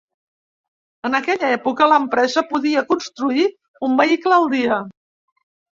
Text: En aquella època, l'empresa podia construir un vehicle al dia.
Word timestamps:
En 1.09 1.17
aquella 1.19 1.51
època, 1.59 1.89
l'empresa 1.93 2.45
podia 2.55 2.85
construir 2.89 3.47
un 3.91 4.03
vehicle 4.03 4.41
al 4.43 4.53
dia. 4.57 4.83